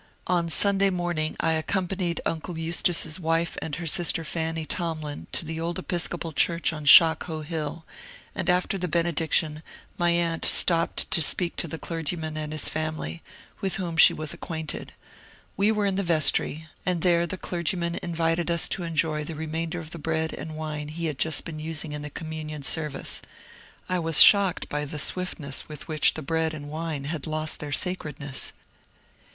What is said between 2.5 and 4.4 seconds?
Eustace's wife and her sister,